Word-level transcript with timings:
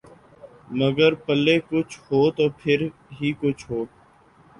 مگر 0.79 1.11
پلے 1.25 1.55
کچھ 1.69 1.99
ہو 2.05 2.21
تو 2.37 2.45
پھر 2.59 2.79
ہی 3.17 3.31
کچھ 3.41 3.63
ہو۔ 3.69 3.81